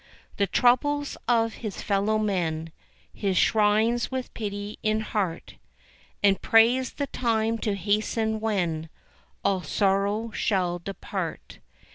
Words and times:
The 0.37 0.47
troubles 0.47 1.15
of 1.27 1.53
his 1.61 1.83
fellow 1.83 2.17
men 2.17 2.71
He 3.13 3.35
shrines 3.35 4.09
with 4.09 4.33
pity 4.33 4.79
in 4.81 5.01
heart, 5.01 5.57
And 6.23 6.41
prays 6.41 6.93
the 6.93 7.05
time 7.05 7.59
to 7.59 7.75
hasten 7.75 8.39
when 8.39 8.89
All 9.45 9.61
sorrow 9.61 10.31
shall 10.31 10.79
depart. 10.79 11.59